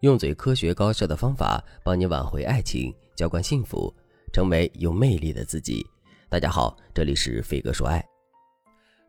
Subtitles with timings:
[0.00, 3.94] 用嘴科学高效的方法帮你挽回爱情，浇灌幸福，
[4.32, 5.86] 成为有魅力的自己。
[6.30, 8.02] 大家好，这里是飞哥说爱。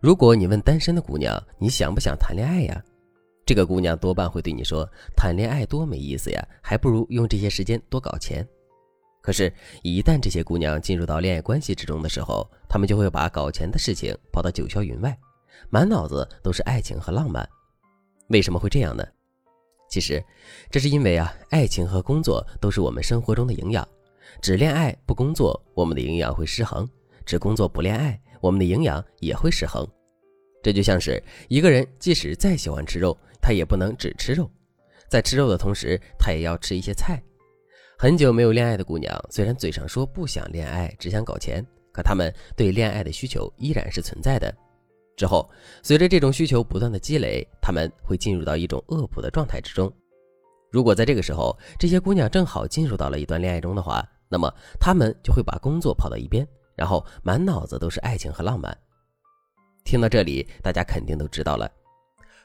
[0.02, 2.84] 如果你问单身的姑娘，你想不想谈恋爱呀？
[3.46, 8.46] 这个姑娘多半会对你说，谈恋爱多没意思呀，还不如用这些时间多搞钱。
[9.22, 15.18] 可是，一旦这些姑娘进入到恋爱关系之中的时候，她们就会把搞钱的事情抛到九霄云外，
[15.70, 17.48] 满脑子都是爱情和浪漫。
[18.28, 19.06] 为什么会这样呢？
[19.92, 20.24] 其实，
[20.70, 23.86] 这是因为啊，爱情和工作都是我们生活中的营养。
[24.42, 26.88] 只恋爱不工作，我们的营养会失衡；
[27.26, 29.86] 只工作不恋爱，我们的营养也会失衡。
[30.64, 34.50] 这就像是一个人，即使再喜欢吃肉，他也不能只吃肉，
[35.10, 37.22] 在吃肉的同时，他也要吃一些菜。
[38.00, 44.56] 很久没有恋爱的姑娘，虽然嘴上说不想恋爱，只想搞钱，可她们对恋爱的需求依然是存在的。
[45.22, 45.48] 之后，
[45.84, 49.94] 随着这种需求不断的积累，他们会进入到一种恶补的状态之中。
[50.72, 58.76] 如果在这个时候，这些姑娘正好进入到了一段恋爱中的话，那么她们就会把工作抛到一边，然后满脑子都是爱情和浪漫。
[59.86, 61.72] 听到这里，大家肯定都知道了，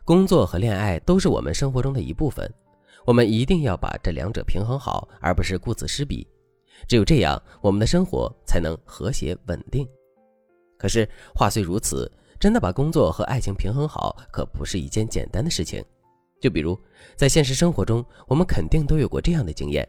[0.04, 2.46] 工作和恋爱都是我们生活中的一部分，
[3.06, 6.28] 我们一定要把这两者平衡好，而不是顾此失彼。
[6.86, 9.88] 只有这样，我们的生活才能和谐稳定。
[10.76, 12.12] 可是话虽如此。
[12.38, 15.84] 真的把工作和爱情平衡好，可不是一件简单的事情。
[16.40, 16.78] 就比如
[17.16, 19.88] 在现实生活中，我们肯定都有过这样的经验：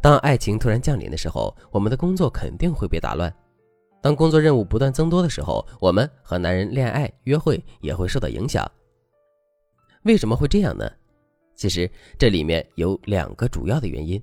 [0.00, 3.30] 当爱情突然降临的时候，我们的工作肯定会被打乱；
[4.00, 8.66] 当工作任务不断增多的时候，我们和男人恋爱、约会也会受到影响。
[10.04, 10.90] 为什么会这样呢？
[11.54, 14.22] 其实这里面有两个主要的原因。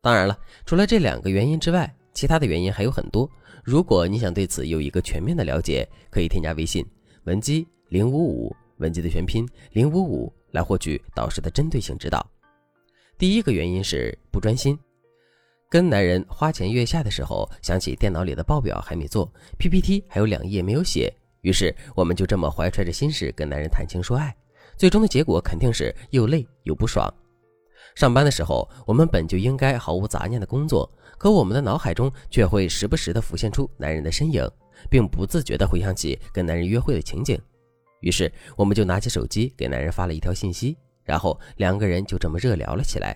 [0.00, 3.28] 当然了，除了这两个原因之外，其他的原因还有很多。
[3.64, 6.84] 如果你想对此有一个全面的了解，可以添加微信
[7.24, 12.24] 文姬零五五，文姬的全拼零五五，来获取导师的针对性指导。
[13.18, 14.78] 第一个原因是不专心，
[15.68, 21.12] 跟男人花前月下的时候，想起电脑里的报表还没做，PPT 还有两页没有写，
[21.42, 24.34] 于是我们就这么怀揣着心事跟男人谈情说爱，
[24.76, 27.12] 最终的结果肯定是又累又不爽。
[27.94, 34.42] 上班的时候，我们本就应该毫无杂念的工作，可我们的脑海中却会时不时的浮现出男人的身影，
[34.88, 37.38] 并不自觉的回想起跟男人约会的情景。
[38.00, 43.14] 于是，我们就拿起手机给男人发了一条信息，然后两个人就这么热聊了起来。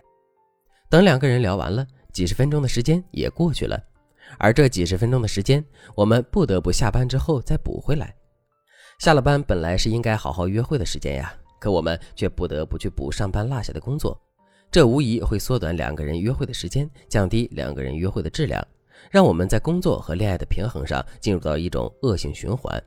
[0.90, 3.82] 等两个人聊完了，几十分钟的时间也过去了，
[4.36, 8.14] 而这几十分钟的时间，我们不得不下班之后再补回来。
[8.98, 14.20] 下了班本来是应该好好约会的时间呀，可我们却不得不去补上班落下的工作。
[14.74, 18.60] 这无疑会缩短两个人约会的时间，降低两个人约会的质量，
[19.08, 22.82] 让我们在工作和恋爱的平衡上进入到一种恶性循环。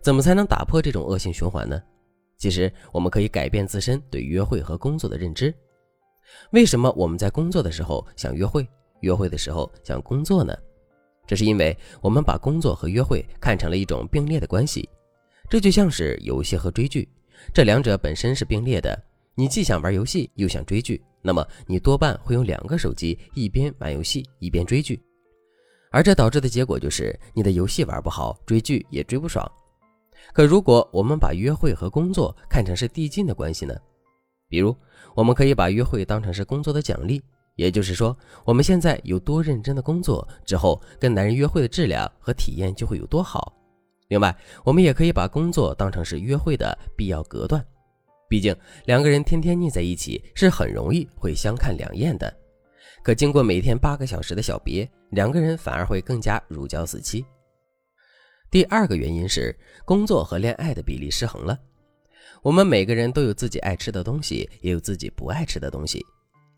[0.00, 1.78] 怎么才能打破这种恶性循环呢？
[2.38, 5.54] 其实我们可以改变自身对约会和工作的认知。
[6.52, 8.66] 为什么我们在工作的时候想约会，
[9.00, 10.56] 约会的时候想工作呢？
[11.26, 14.88] 这是因为我们把工作和约会看成了一种并列的关系。
[15.50, 17.06] 这就像是游戏和追剧，
[17.52, 18.98] 这两者本身是并列的。
[19.36, 25.02] 你既想玩游戏又想追剧，那么你多半会用两个手机，一边玩游戏一边追剧，
[25.90, 29.44] 而这导致的结果就是你的游戏玩不好，追剧也追不爽。
[30.32, 33.74] 可如果我们把约会和工作看成是递进的关系呢？
[34.48, 34.74] 比如，
[35.14, 37.20] 我们可以把约会当成是工作的奖励，
[37.56, 43.52] 也就是说，我们现在有多认真的工作，之后跟男人约会的质量和体验就会有多好。
[44.08, 47.64] 另外，我们也可以把工作当成是约会的必要隔断。
[48.34, 48.52] 毕竟
[48.86, 52.36] 两个人天天腻在一起是很容易会相看两厌的，
[53.00, 57.24] 可经过每天八个小时的小别，两个人反而会更加如胶似漆。
[58.50, 61.56] 第二个原因是工作和恋爱的比例失衡了。
[62.42, 66.04] 我们每个人都有自己爱吃的东西，也有自己不爱吃的东西。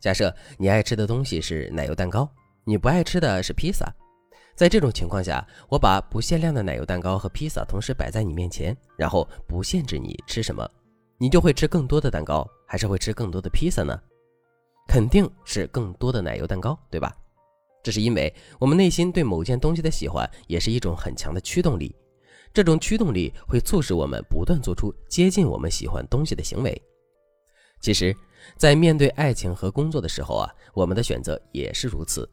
[0.01, 2.27] 假设你爱吃的东西是奶油蛋糕，
[2.65, 3.85] 你不爱吃的是披萨，
[4.55, 10.67] 在这种情况下，我把不限量的奶油蛋糕和披萨同时摆在你面前，然后不限制你吃什么。
[11.19, 13.99] 你就会吃更多的蛋糕，还是会吃更多的披萨呢？
[14.89, 17.13] 肯定是更多的奶油蛋糕，对吧？
[17.83, 21.95] 这是因为我们内心对某件东西的喜欢，也是一种很强的驱动力。
[22.53, 26.81] 这种驱动力会促使我们不断做出接近我们喜欢东西的行为。
[27.81, 28.15] 其实，
[28.57, 32.29] 在面对爱情和工作的时候啊，我们的选择也是如此。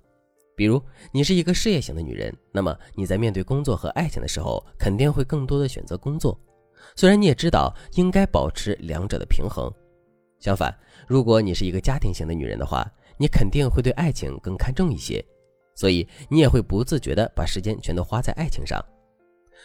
[0.56, 0.82] 比如，
[1.12, 6.40] 你是一个事业型的女人，那么你在面对工作和爱情的时候，肯定会更多的选择工作。
[6.96, 9.72] 虽然你也知道应该保持两者的平衡，
[10.40, 10.76] 相反，
[11.08, 12.86] 如果你是一个家庭型的女人的话，
[13.18, 15.24] 你肯定会对爱情更看重一些，
[15.76, 18.84] 所以你也会不自觉地把时间全都花在爱情上。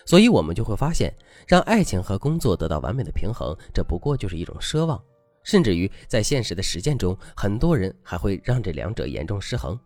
[0.07, 1.13] 所以，我们就会发现，
[1.47, 5.03] 让爱情和工作得到完美的平衡，这不过就是一种奢望，
[5.43, 9.79] 甚至于在现实的实践中，很多人还会让这两者严重失衡。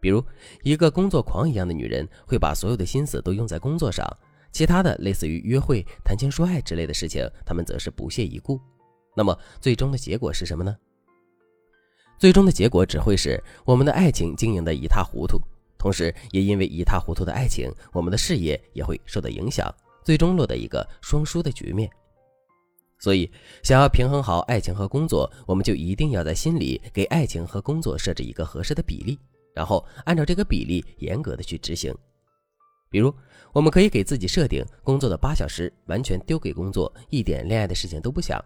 [0.00, 0.22] 比如，
[0.62, 4.06] 一个工作狂一样的女人，会把所有的心思都用在工作上，
[4.54, 8.58] 其他的类似于约会、谈情说爱之类的事情，他们则是不屑一顾。
[9.16, 10.74] 那么，最终的结果是什么呢？
[12.18, 15.40] 最终的结果只会是我们的爱情经营的一塌糊涂，
[15.76, 19.74] 同时也因为一塌糊涂的爱情，我们的事业也会受到影响，
[20.04, 21.90] 最终落得一个双输的局面。
[23.00, 23.28] 所以，
[23.64, 29.18] 想要平衡好爱情和工作，我们就一定要在心里给爱情和工作设置一个合适的比例，
[29.52, 31.92] 然后按照这个比例严格的去执行。
[32.90, 33.12] 比如，
[33.52, 38.38] 我们可以给自己设定工作的八小时完全丢给工作，一点恋爱的事情都不想；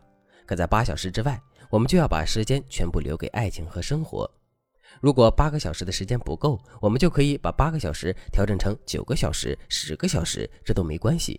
[0.46, 1.40] 可在八小时之外，
[1.70, 4.31] 我们就要把时间全部留给爱情和生活。
[5.02, 11.38] 如果八个小时的时间不够，我们就可以把八个小时调整成九个小时、十个小时，这都没关系。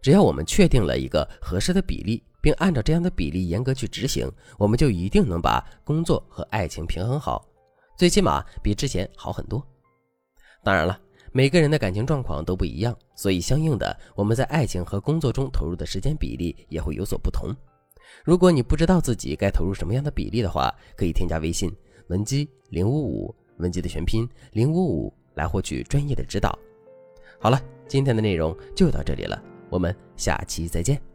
[0.00, 7.44] 只要我们确定了一个合适的比例，并按照这样的比例严格去执行，我们就一定能把工作和爱情平衡好，
[7.98, 9.66] 最起码比之前好很多。
[10.62, 11.00] 当然了，
[11.36, 17.52] 每个人的感情状况都不一样，所以相应的，我们在爱情和工作中投入的时间比例也会有所不同。
[18.22, 21.74] 如果你不知道自己该投入什么样的比例的话，可以添加微信
[22.06, 26.56] 文姬零五五，文姬的全拼零五五，来获取专业的指导。
[27.40, 29.42] 好了，今天的内容就到这里了。
[29.68, 31.13] 我们下期再见。